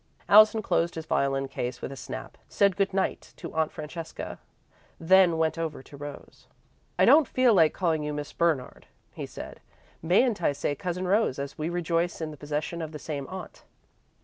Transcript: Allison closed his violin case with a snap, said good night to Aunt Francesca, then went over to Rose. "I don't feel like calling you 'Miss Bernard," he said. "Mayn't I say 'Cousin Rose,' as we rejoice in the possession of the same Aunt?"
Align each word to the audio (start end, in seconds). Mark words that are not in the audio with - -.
Allison 0.27 0.63
closed 0.63 0.95
his 0.95 1.05
violin 1.05 1.47
case 1.47 1.79
with 1.79 1.91
a 1.91 1.95
snap, 1.95 2.35
said 2.49 2.75
good 2.75 2.91
night 2.91 3.35
to 3.37 3.53
Aunt 3.53 3.71
Francesca, 3.71 4.39
then 4.99 5.37
went 5.37 5.59
over 5.59 5.83
to 5.83 5.95
Rose. 5.95 6.47
"I 6.97 7.05
don't 7.05 7.27
feel 7.27 7.53
like 7.53 7.75
calling 7.75 8.01
you 8.01 8.11
'Miss 8.11 8.33
Bernard," 8.33 8.87
he 9.13 9.27
said. 9.27 9.59
"Mayn't 10.01 10.41
I 10.41 10.53
say 10.53 10.73
'Cousin 10.73 11.07
Rose,' 11.07 11.37
as 11.37 11.55
we 11.59 11.69
rejoice 11.69 12.19
in 12.19 12.31
the 12.31 12.35
possession 12.37 12.81
of 12.81 12.93
the 12.93 12.97
same 12.97 13.27
Aunt?" 13.27 13.63